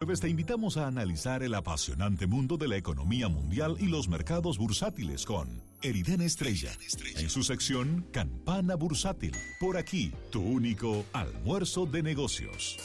[0.00, 5.26] Te invitamos a analizar el apasionante mundo de la economía mundial y los mercados bursátiles
[5.26, 6.70] con Eriden Estrella,
[7.18, 9.36] en su sección Campana Bursátil.
[9.60, 12.78] Por aquí, tu único almuerzo de negocios.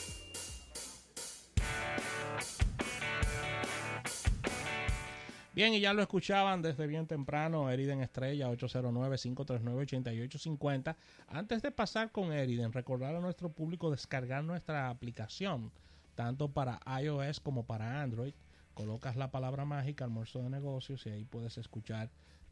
[5.53, 10.97] Bien, y ya lo escuchaban desde bien temprano, Eriden Estrella, 809-539-8850.
[11.29, 15.71] Antes de pasar con Eriden, recordar a nuestro público descargar nuestra aplicación
[16.15, 18.33] tanto para iOS como para Android.
[18.73, 22.09] Colocas la palabra mágica almuerzo de negocios y ahí puedes escuchar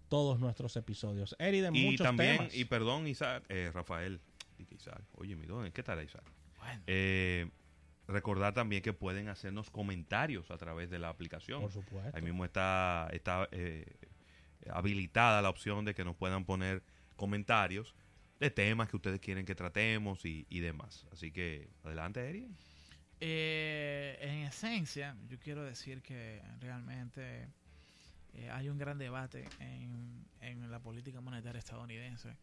[0.08, 1.36] todos nuestros episodios.
[1.40, 4.22] Eri de y también, Y perdón, Isaac, eh, Rafael.
[4.70, 6.24] Isaac, oye, mi don, ¿qué tal, Isaac?
[6.88, 7.50] Eh,
[8.08, 11.62] recordar también que pueden hacernos comentarios a través de la aplicación.
[11.62, 12.12] Por supuesto.
[12.16, 13.86] Ahí mismo está, está eh,
[14.72, 16.84] habilitada la opción de que nos puedan poner
[17.16, 17.96] comentarios
[18.40, 21.06] de temas que ustedes quieren que tratemos y, y demás.
[21.12, 22.48] Así que adelante, Eri.
[23.26, 27.48] Eh, en esencia, yo quiero decir que realmente
[28.34, 32.36] eh, hay un gran debate en, en, la política monetaria estadounidense.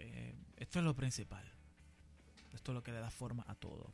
[0.00, 1.44] Eh, esto es lo principal.
[2.52, 3.92] Esto es lo que le da forma a todo.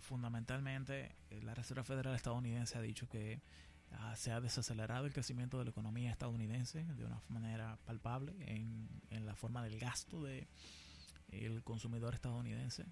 [0.00, 3.40] fundamentalmente, la Reserva Federal estadounidense ha dicho que
[3.92, 8.86] ah, se ha desacelerado el crecimiento de la economía estadounidense de una manera palpable en,
[9.08, 10.46] en la forma del gasto de
[11.30, 12.84] el consumidor estadounidense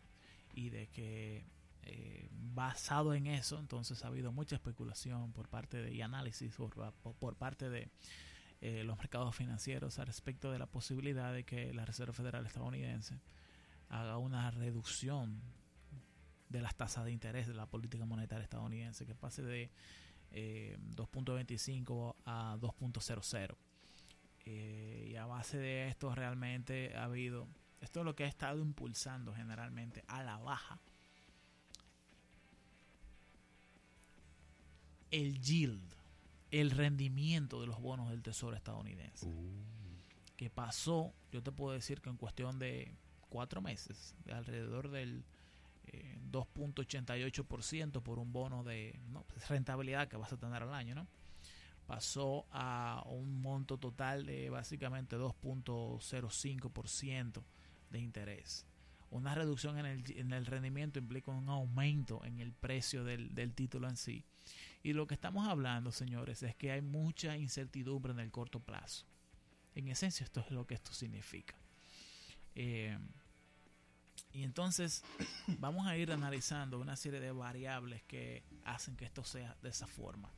[0.55, 1.45] y de que
[1.83, 7.37] eh, basado en eso, entonces ha habido mucha especulación por parte de, y análisis por,
[7.37, 7.89] parte de
[8.61, 13.20] eh, los mercados financieros al respecto de la posibilidad de que la Reserva Federal estadounidense
[13.89, 15.41] haga una reducción
[16.48, 19.70] de las tasas de interés de la política monetaria estadounidense, que pase de
[20.33, 23.56] 2.25 eh, a 2.00.
[24.44, 27.48] y a base de esto realmente ha habido
[27.81, 30.78] esto es lo que ha estado impulsando generalmente a la baja
[35.11, 35.94] el yield,
[36.50, 39.27] el rendimiento de los bonos del Tesoro estadounidense.
[39.27, 39.70] Uh.
[40.36, 42.94] Que pasó, yo te puedo decir que en cuestión de
[43.28, 45.25] cuatro meses, de alrededor del
[46.31, 51.06] 2.88% eh, por un bono de pues, rentabilidad que vas a tener al año, ¿no?
[51.87, 57.43] Pasó a un monto total de básicamente 2.05%
[57.91, 58.66] de interés.
[59.10, 63.54] Una reducción en el, en el, rendimiento implica un aumento en el precio del, del,
[63.54, 64.25] título en sí.
[64.83, 69.05] Y lo que estamos hablando, señores, es que hay mucha incertidumbre en el corto plazo.
[69.75, 71.55] En esencia, esto es lo que esto significa.
[72.55, 72.99] Eh,
[74.33, 75.03] y entonces
[75.59, 79.87] vamos a ir analizando una serie de variables que hacen que esto sea de esa
[79.87, 80.33] forma.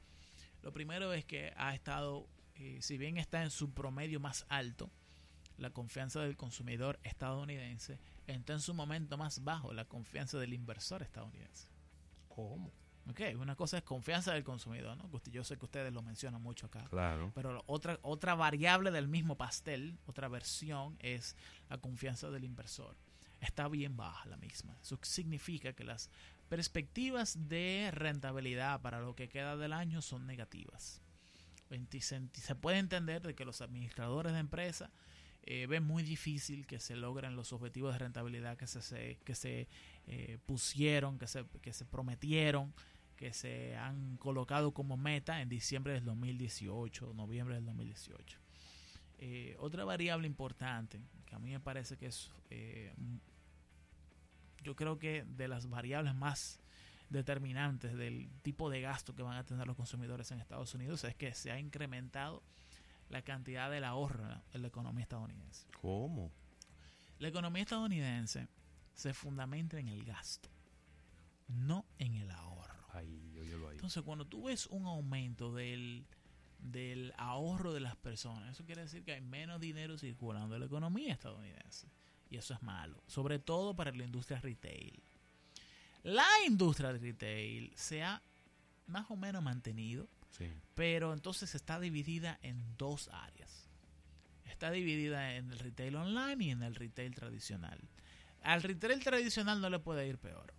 [0.62, 4.90] Lo primero es que ha estado, eh, si bien está en su promedio más alto,
[5.58, 11.02] la confianza del consumidor estadounidense, está en su momento más bajo la confianza del inversor
[11.02, 11.68] estadounidense.
[12.28, 12.72] ¿Cómo?
[13.10, 15.10] Ok, una cosa es confianza del consumidor, ¿no?
[15.30, 16.84] Yo sé que ustedes lo mencionan mucho acá.
[16.88, 17.32] Claro.
[17.34, 21.36] Pero otra, otra variable del mismo pastel, otra versión, es
[21.68, 22.96] la confianza del inversor.
[23.40, 24.78] Está bien baja la misma.
[24.80, 26.10] Eso significa que las
[26.48, 31.00] perspectivas de rentabilidad para lo que queda del año son negativas.
[31.98, 34.90] Se puede entender de que los administradores de empresas
[35.44, 39.66] eh, ve muy difícil que se logren los objetivos de rentabilidad que se, que se
[40.06, 42.72] eh, pusieron, que se, que se prometieron,
[43.22, 48.40] que se han colocado como meta en diciembre del 2018, noviembre del 2018.
[49.18, 52.32] Eh, otra variable importante que a mí me parece que es,
[54.64, 56.58] yo creo que de las variables más
[57.10, 61.14] determinantes del tipo de gasto que van a tener los consumidores en Estados Unidos es
[61.14, 62.42] que se ha incrementado
[63.08, 65.68] la cantidad del ahorro en la economía estadounidense.
[65.80, 66.32] ¿Cómo?
[67.20, 68.48] La economía estadounidense
[68.94, 70.48] se fundamenta en el gasto,
[71.46, 72.81] no en el ahorro.
[72.92, 73.74] Ahí, ahí.
[73.74, 76.06] Entonces, cuando tú ves un aumento del,
[76.58, 80.66] del ahorro de las personas, eso quiere decir que hay menos dinero circulando en la
[80.66, 81.88] economía estadounidense.
[82.30, 85.02] Y eso es malo, sobre todo para la industria retail.
[86.02, 88.22] La industria de retail se ha
[88.86, 90.08] más o menos mantenido
[90.74, 93.68] pero entonces está dividida en dos áreas.
[94.46, 97.78] Está dividida en el retail online y en el retail tradicional.
[98.42, 100.54] Al retail tradicional no le puede ir peor.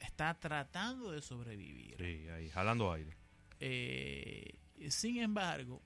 [0.00, 1.96] Está tratando de sobrevivir.
[1.98, 3.16] Sí, ahí, jalando aire.
[3.60, 4.58] Eh,
[4.90, 5.82] sin embargo,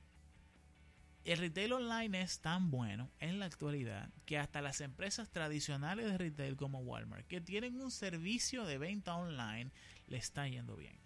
[1.24, 6.16] el retail online es tan bueno en la actualidad que hasta las empresas tradicionales de
[6.16, 9.70] retail como Walmart, que tienen un servicio de venta online,
[10.06, 10.98] le está yendo bien.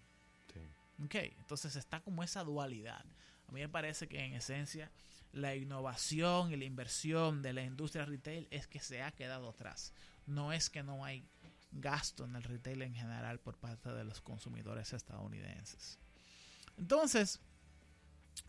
[1.03, 3.03] Ok, entonces está como esa dualidad.
[3.47, 4.91] A mí me parece que en esencia
[5.31, 9.93] la innovación y la inversión de la industria retail es que se ha quedado atrás.
[10.27, 11.27] No es que no hay
[11.73, 15.99] gasto en el retail en general por parte de los consumidores estadounidenses.
[16.77, 17.39] Entonces,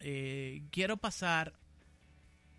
[0.00, 1.54] eh, quiero pasar,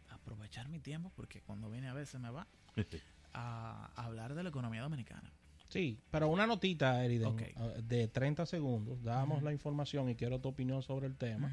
[0.10, 2.48] aprovechar mi tiempo, porque cuando viene a se me va,
[3.34, 5.32] a hablar de la economía dominicana.
[5.68, 7.36] Sí, pero una notita, Eriden,
[7.84, 9.04] de 30 segundos.
[9.04, 11.52] Damos la información y quiero tu opinión sobre el tema.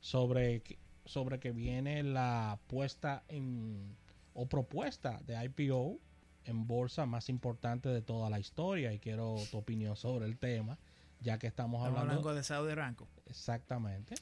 [0.00, 3.96] Sobre que, sobre que viene la puesta en
[4.34, 5.98] o propuesta de IPO
[6.44, 10.78] en bolsa más importante de toda la historia y quiero tu opinión sobre el tema
[11.20, 13.08] ya que estamos Estamos hablando hablando de Saudi Aramco.
[13.26, 14.14] exactamente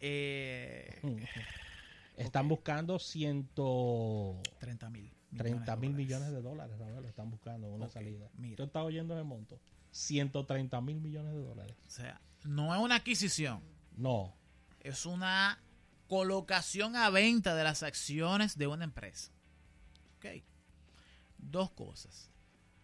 [0.00, 1.00] Eh,
[2.16, 2.48] están Ok.
[2.50, 4.90] buscando 130
[5.36, 5.90] 30 mil.
[5.90, 8.56] mil millones de dólares Rafael, están buscando una Ok, salida mira.
[8.56, 9.60] ¿tú estás oyendo ese monto?
[9.92, 13.62] 130 mil millones de dólares O sea, no es una adquisición,
[13.96, 14.34] no
[14.80, 15.62] es una
[16.08, 19.30] colocación a venta de las acciones de una empresa.
[20.16, 20.42] Ok.
[21.42, 22.30] Dos cosas.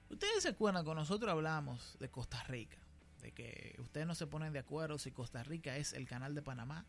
[0.08, 2.78] Ustedes se acuerdan cuando nosotros hablamos de Costa Rica,
[3.22, 6.42] de que ustedes no se ponen de acuerdo si Costa Rica es el canal de
[6.42, 6.84] Panamá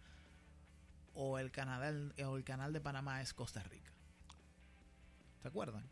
[1.14, 1.92] o el, Canadá,
[2.25, 3.92] o el canal de Panamá es Costa Rica.
[5.42, 5.84] ¿Se acuerdan?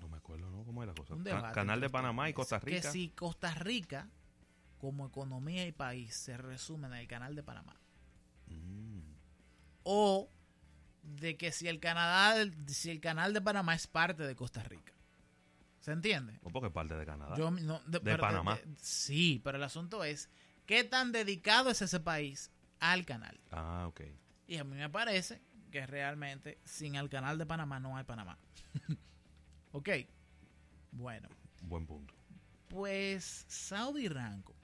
[0.00, 0.64] No me acuerdo, ¿no?
[0.64, 1.14] ¿Cómo es la cosa?
[1.14, 2.32] Un Ca- debate Canal de Panamá y.
[2.32, 2.80] Costa Rica.
[2.80, 4.08] Que si Costa Rica,
[4.78, 7.76] como economía y país, se resume en el canal de Panamá.
[8.46, 9.00] Mm.
[9.84, 10.28] O
[11.02, 12.34] de que si el Canadá,
[12.66, 14.92] si el canal de Panamá es parte de Costa Rica.
[15.80, 16.38] ¿Se entiende?
[16.42, 17.36] ¿O porque es parte de Canadá?
[17.36, 18.56] Yo no- de, pero- Panamá.
[18.56, 20.28] de- sí, pero el asunto es
[20.66, 23.40] qué tan dedicado es ese país al canal.
[23.50, 24.00] Ah, ok.
[24.46, 25.40] Y a mí me parece
[25.70, 28.38] que realmente sin el canal de Panamá no hay Panamá.
[29.72, 29.88] ok.
[30.92, 31.28] Bueno,
[31.62, 32.14] Buen punto.
[32.68, 34.54] pues Saudi Ranco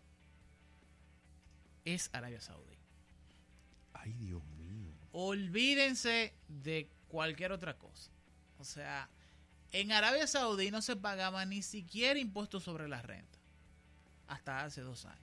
[1.84, 2.78] es Arabia Saudí.
[3.92, 4.92] Ay, Dios mío.
[5.12, 8.10] Olvídense de cualquier otra cosa.
[8.58, 9.08] O sea,
[9.74, 13.40] en Arabia Saudí no se pagaba ni siquiera impuestos sobre la renta.
[14.28, 15.18] Hasta hace dos años.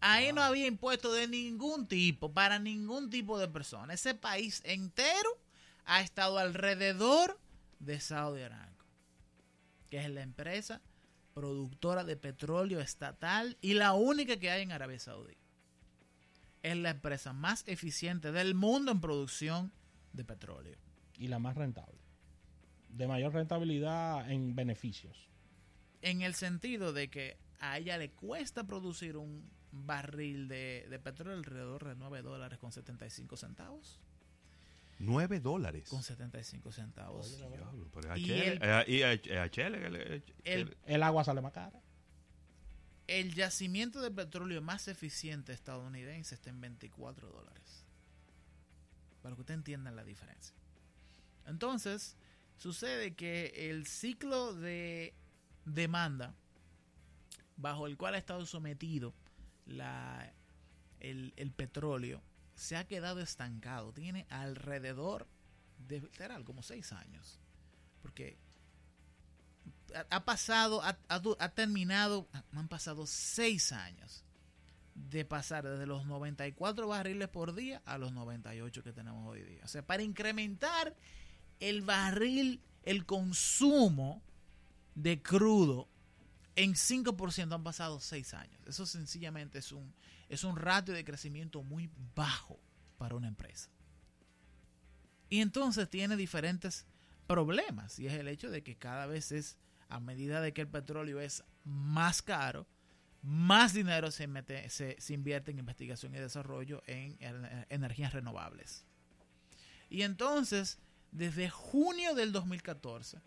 [0.00, 3.94] Ahí no había impuestos de ningún tipo, para ningún tipo de persona.
[3.94, 5.38] Ese país entero
[5.84, 7.38] ha estado alrededor
[7.78, 8.84] de Saudi Aramco,
[9.90, 10.80] que es la empresa
[11.32, 15.36] productora de petróleo estatal y la única que hay en Arabia Saudí
[16.64, 19.72] es la empresa más eficiente del mundo en producción
[20.12, 20.76] de petróleo.
[21.16, 22.09] y la más rentable
[22.92, 25.28] de mayor rentabilidad en beneficios
[26.02, 31.36] En el sentido de que a ella le cuesta producir un barril de, de petróleo
[31.36, 34.00] alrededor de 9 dólares con 75 centavos.
[34.98, 35.88] 9 dólares.
[35.88, 37.38] Con 75 centavos.
[38.16, 38.30] Y
[40.84, 41.80] el- agua sale más cara
[43.06, 47.84] El yacimiento de petróleo más eficiente estadounidense está en 24 dólares.
[49.22, 50.54] Para que usted entienda la diferencia.
[51.46, 52.16] Entonces,
[52.60, 55.14] sucede que el ciclo de
[55.64, 56.34] demanda
[57.56, 59.14] bajo el cual ha estado sometido
[61.00, 62.22] el, petróleo
[62.54, 63.92] se ha quedado estancado.
[63.92, 65.26] Tiene alrededor
[65.78, 67.40] de literal, como seis años.
[68.02, 68.36] Porque
[70.10, 74.22] ha, pasado, ha, ha terminado, han pasado seis años
[74.94, 79.62] de pasar desde los 94 barriles por día a los 98 que tenemos hoy día.
[79.64, 80.94] O sea, para incrementar
[81.60, 84.22] el barril, el consumo
[84.94, 85.88] de crudo
[86.56, 88.60] en 5% han pasado seis años.
[88.66, 89.94] Eso sencillamente es un,
[90.28, 92.58] es un ratio de crecimiento muy bajo
[92.98, 93.70] para una empresa.
[95.28, 96.86] Y entonces tiene diferentes
[97.26, 97.98] problemas.
[97.98, 99.56] Y es el hecho de que cada vez es,
[99.88, 102.66] a medida de que el petróleo es más caro,
[103.22, 108.84] más dinero se, mete, se, se invierte en investigación y desarrollo en, en energías renovables.
[109.88, 110.78] Y entonces,
[111.12, 113.20] desde junio del 2014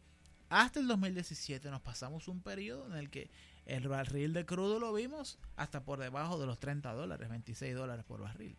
[0.53, 3.31] hasta el 2017 nos pasamos un periodo en el que
[3.65, 8.05] el barril de crudo lo vimos hasta por debajo de los 30 dólares, 26 dólares
[8.05, 8.55] por barril.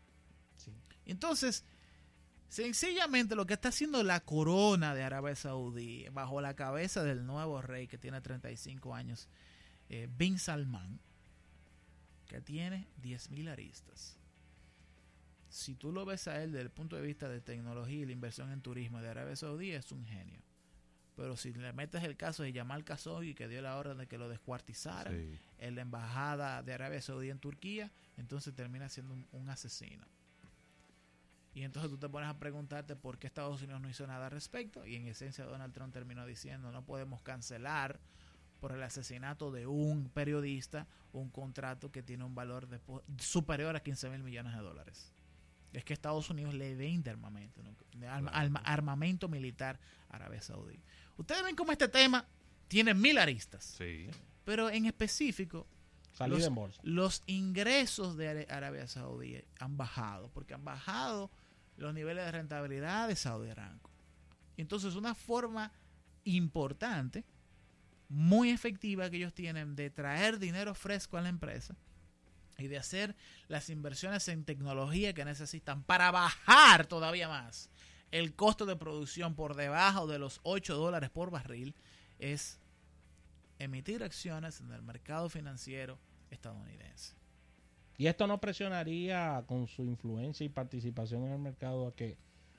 [1.05, 1.65] Entonces,
[2.49, 7.63] sencillamente lo que está haciendo la corona de Arabia Saudí, bajo la cabeza del nuevo
[7.63, 9.29] rey que tiene 35 años,
[9.89, 10.99] eh, Bin Salman,
[12.27, 14.19] que tiene 10.000 aristas.
[15.55, 18.11] Si tú lo ves a él desde el punto de vista de tecnología y la
[18.11, 20.41] inversión en turismo de Arabia Saudí, es un genio.
[21.15, 24.19] Pero si le metes el caso de Yamal Khashoggi, que dio la orden de que
[24.19, 25.39] lo descuartizaran Sí.
[25.59, 30.05] en la embajada de Arabia Saudí en Turquía, entonces termina siendo un, un asesino.
[31.55, 34.33] Y entonces tú te pones a preguntarte por qué Estados Unidos no hizo nada al
[34.33, 34.85] respecto.
[34.85, 38.01] Y en esencia Donald Trump terminó diciendo no podemos cancelar
[38.59, 42.81] por el asesinato de un periodista un contrato que tiene un valor de
[43.19, 45.13] superior a 15 mil millones de dólares.
[45.75, 47.75] Es que Estados Unidos le vende armamento, ¿no?
[47.99, 48.47] De arma- Claro.
[48.47, 49.79] arma- armamento militar
[50.09, 50.81] a Arabia Saudí.
[51.17, 52.27] Ustedes ven cómo este tema
[52.69, 53.65] tiene mil aristas.
[53.65, 54.07] Sí.
[54.45, 55.67] Pero en específico,
[56.27, 56.81] los, en bolsa.
[56.85, 61.31] los ingresos de Arabia Saudí han bajado, porque han bajado
[61.77, 63.91] los niveles de rentabilidad de Saudi Aramco.
[64.57, 65.73] Entonces, una forma
[66.25, 67.25] importante,
[68.09, 71.75] muy efectiva que ellos tienen de traer dinero fresco a la empresa
[72.59, 73.17] y de hacer
[73.49, 77.71] las inversiones en tecnología que necesitan para bajar todavía más
[78.15, 81.75] el costo de producción por debajo de los 8 dólares por barril
[82.21, 82.61] es
[83.59, 85.99] emitir acciones en el mercado financiero
[86.31, 87.17] estadounidense.
[87.99, 92.17] Y esto no presionaría con su influencia y participación en el mercado a que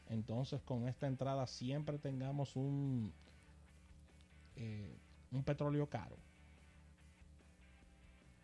[0.10, 3.14] entonces con esta entrada siempre tengamos un,
[4.58, 4.98] eh,
[5.32, 6.18] un petróleo caro.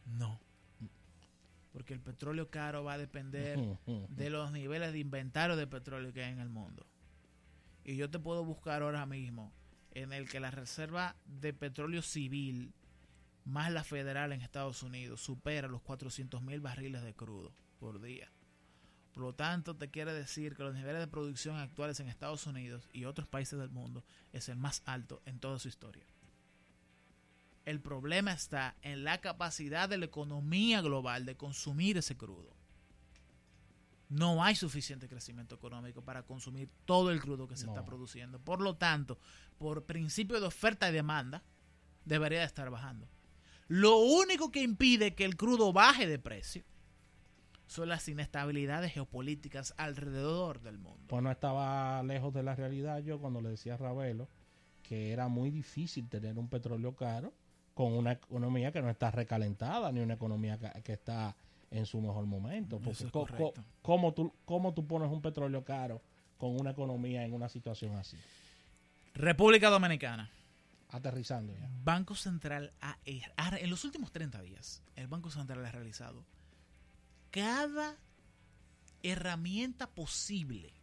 [0.06, 0.40] No.
[1.72, 6.24] Porque el petróleo caro va a depender de los niveles de inventario de petróleo que
[6.24, 6.86] hay en el mundo.
[7.84, 9.54] Y yo te puedo buscar ahora mismo
[9.92, 12.74] en el que la reserva de petróleo civil
[13.46, 18.32] más la federal en Estados Unidos supera los 400 mil barriles de crudo por día.
[19.14, 22.88] Por lo tanto, te quiere decir que los niveles de producción actuales en Estados Unidos
[22.94, 26.06] y otros países del mundo es el más alto en toda su historia.
[27.66, 32.56] El problema está en la capacidad de la economía global de consumir ese crudo.
[34.10, 37.72] No hay suficiente crecimiento económico para consumir todo el crudo que se No.
[37.72, 38.40] está produciendo.
[38.40, 39.18] Por lo tanto,
[39.58, 41.44] por principio de oferta y demanda,
[42.04, 43.08] debería de estar bajando.
[43.68, 46.66] Lo único que impide que el crudo baje de precio
[47.68, 51.06] son las inestabilidades geopolíticas alrededor del mundo.
[51.08, 54.28] Pues no estaba lejos de la realidad yo cuando le decía a Ravelo
[54.84, 57.34] que era muy difícil tener un petróleo caro
[57.74, 61.36] con una economía que no está recalentada ni una economía que, que está
[61.72, 62.78] en su mejor momento.
[62.78, 63.64] Porque Eso es co- co- correcto.
[63.82, 66.02] ¿cómo, tú, ¿Cómo tú pones un petróleo caro
[66.38, 68.18] con una economía en una situación así?
[69.14, 70.30] República Dominicana.
[70.90, 71.70] Aterrizando ya.
[71.84, 72.98] Banco Central ha,
[73.38, 76.26] ha- en los últimos 30 días, el Banco Central ha realizado
[77.32, 77.96] cada
[79.04, 80.74] herramienta posible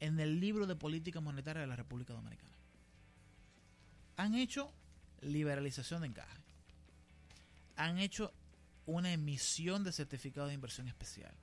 [0.00, 2.48] en el libro de política monetaria de la República Dominicana.
[4.16, 4.72] Han hecho
[5.20, 6.37] liberalización de encaje.
[7.78, 8.34] Han hecho
[8.84, 11.34] una emisión de certificados de inversión especial.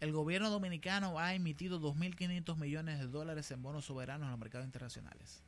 [0.00, 4.66] El gobierno dominicano ha emitido 2.500 millones de dólares en bonos soberanos en los mercados
[4.66, 5.42] internacionales.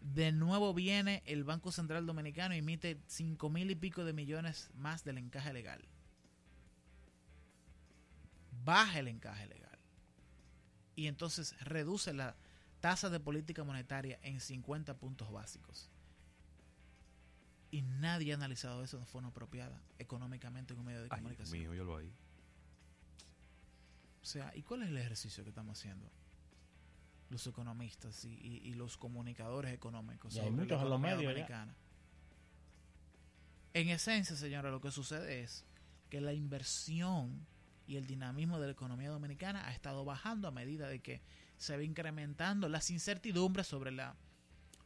[0.00, 4.70] De nuevo viene el Banco Central Dominicano y emite cinco mil y pico de millones
[4.74, 5.82] más del encaje legal.
[8.64, 9.78] Baja el encaje legal.
[10.94, 12.36] Y entonces reduce la
[12.80, 15.90] tasa de política monetaria en 50 puntos básicos.
[17.74, 21.58] Y nadie ha analizado eso de forma apropiada económicamente en un medio de Ay, comunicación.
[21.58, 22.08] mío, yo lo ahí.
[24.22, 26.08] O sea, ¿y cuál es el ejercicio que estamos haciendo?
[27.30, 31.66] Los economistas y, y- y los comunicadores económicos Y hay muchos en los medios ya.
[33.72, 35.64] En esencia, señora, lo que sucede es
[36.10, 37.44] que la inversión
[37.88, 41.22] y el dinamismo de la economía dominicana ha estado bajando a medida de que
[41.58, 44.14] se va incrementando las incertidumbres sobre la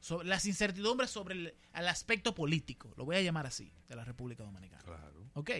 [0.00, 4.04] sobre las incertidumbres sobre el, el aspecto político, lo voy a llamar así, de la
[4.04, 4.82] República Dominicana.
[4.84, 5.26] Claro.
[5.34, 5.50] Ok,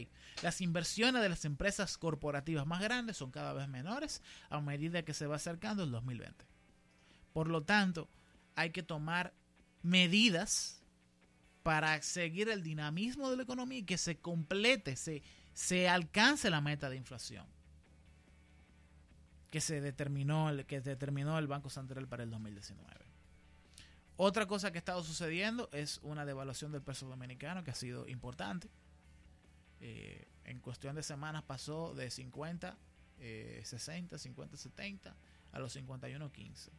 [0.43, 5.15] las inversiones de las empresas corporativas más grandes son cada vez menores a medida que
[5.15, 6.45] se va acercando el 2020.
[7.33, 8.09] Por lo tanto,
[8.57, 9.33] hay que tomar
[9.83, 10.83] medidas
[11.63, 16.61] para seguir el dinamismo de la economía y que se complete, se, se alcance la
[16.61, 17.47] meta de inflación
[19.51, 22.89] que se determinó, el- que determinó el Banco Central para el 2019.
[24.21, 28.09] Otra cosa que ha estado sucediendo es una devaluación del peso dominicano que ha sido
[28.09, 28.69] importante.
[29.81, 32.77] Eh, en cuestión de semanas pasó de 50,
[33.21, 35.17] eh, 60, 50, 70
[35.53, 36.73] a los 51, 15.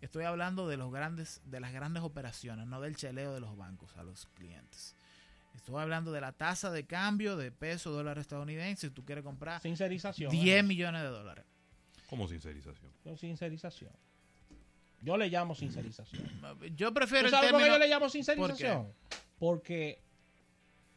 [0.00, 3.96] Estoy hablando de los grandes, de las grandes operaciones, no del cheleo de los bancos
[3.96, 4.96] a los clientes.
[5.54, 8.88] Estoy hablando de la tasa de cambio de peso dólar estadounidense.
[8.88, 10.32] Si tú quieres comprar Sincerización.
[10.32, 10.62] 10 ¿eh?
[10.64, 11.44] millones de dólares.
[12.08, 12.90] Como sincerización.
[13.16, 13.92] Sincerización.
[15.02, 16.22] Yo le llamo sincerización.
[16.76, 17.74] Yo prefiero ¿Tú el sabes por qué término.
[17.74, 18.86] yo le llamo sincerización?
[19.38, 20.00] Porque,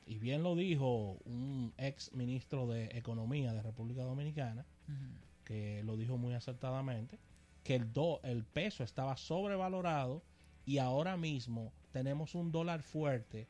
[0.05, 4.65] y bien lo dijo un ex ministro de Economía de República Dominicana,
[5.43, 7.17] que lo dijo muy acertadamente,
[7.63, 10.21] que el, do, el peso estaba sobrevalorado
[10.65, 13.47] y ahora mismo tenemos un dólar fuerte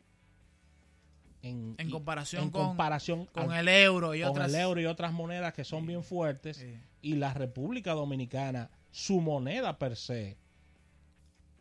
[1.42, 4.54] en, En comparación en con, comparación con al- el euro y con otras.
[4.54, 5.88] el euro y otras monedas que son Sí.
[5.88, 6.74] bien fuertes Sí.
[7.02, 10.38] y la República Dominicana, su moneda per se,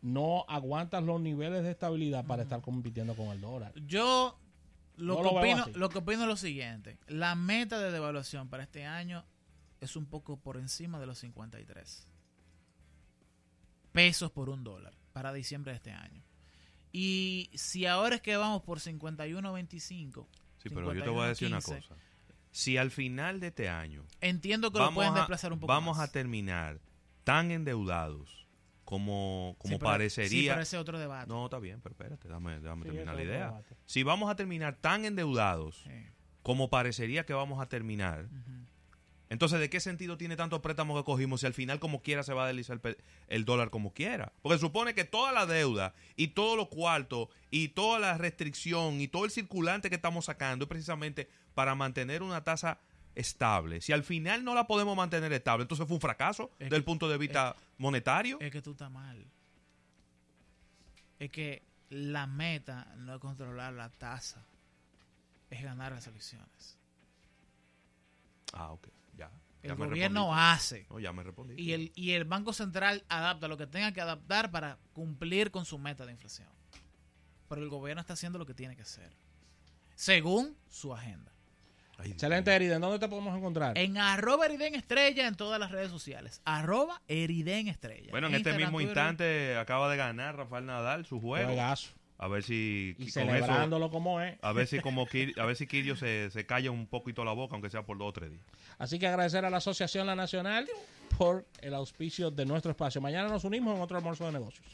[0.04, 3.73] no aguanta los niveles de estabilidad para estar compitiendo con el dólar.
[3.87, 4.38] Yo
[4.96, 6.99] lo, No que lo opino, lo que opino es lo siguiente.
[7.06, 9.25] La meta de devaluación para este año
[9.80, 12.06] es un poco por encima de los 53
[13.92, 16.23] pesos por un dólar para diciembre de este año.
[16.92, 20.26] Y si ahora es que vamos por 51.25,
[20.58, 21.94] Sí, pero yo te voy a decir una 51.15, cosa.
[22.50, 25.73] Si al final de este año entiendo que lo vamos, pueden a, desplazar un poco
[25.73, 26.08] vamos más.
[26.08, 26.80] a terminar
[27.25, 28.43] tan endeudados
[28.84, 30.52] como, como Sí, pero- Sí, parecería...
[30.60, 31.26] ese es otro debate.
[31.28, 33.46] no, está bien, pero espérate, Sí, terminar la idea.
[33.46, 33.76] debate.
[33.86, 35.90] Si vamos a terminar tan endeudados Sí.
[36.42, 38.28] como parecería que vamos a terminar,
[39.30, 42.34] entonces ¿de qué sentido tiene tantos préstamos que cogimos si al final como quiera se
[42.34, 42.96] va a deslizar el,
[43.28, 44.32] el dólar como quiera?
[44.42, 49.08] Porque supone que toda la deuda y todo lo cuarto y toda la restricción y
[49.08, 52.78] todo el circulante que estamos sacando es precisamente para mantener una tasa
[53.14, 53.80] estable.
[53.80, 56.87] Si al final no la podemos mantener estable, entonces fue un fracaso Es del que-
[56.87, 58.38] punto de vista monetario.
[58.40, 59.25] Es que tú estás mal.
[61.18, 64.44] Es que la meta no es controlar la tasa,
[65.50, 66.76] es ganar las elecciones.
[68.52, 69.30] ah, ok, ya.
[69.62, 70.87] El ya gobierno hace.
[70.90, 71.54] No, ya me respondí.
[71.56, 75.64] Y el, y el Banco Central adapta lo que tenga que adaptar para cumplir con
[75.64, 76.49] su meta de inflación.
[77.49, 79.11] Pero el gobierno está haciendo lo que tiene que hacer.
[79.94, 81.33] Según su agenda.
[81.98, 82.54] Ay, Excelente.
[82.54, 82.80] Eriden.
[82.80, 83.78] ¿Dónde te podemos encontrar?
[83.78, 86.42] En arroba Eriden Estrella en todas las redes sociales.
[86.44, 88.08] Arroba Eriden Estrella.
[88.10, 88.90] Bueno, en este Instagram, mismo Twitter.
[88.90, 91.46] instante acaba de ganar Rafael Nadal su juego.
[91.46, 91.90] Juegazo.
[92.16, 94.38] A ver si Y con eso, celebrándolo como es.
[94.40, 97.32] a ver si como Kir- a ver si Kirio se, se calla un poquito la
[97.32, 98.44] boca, aunque sea por dos o tres días.
[98.78, 100.66] Así que agradecer a la Asociación La Nacional
[101.18, 103.00] por el auspicio de nuestro espacio.
[103.00, 104.64] Mañana nos unimos en otro almuerzo de negocios.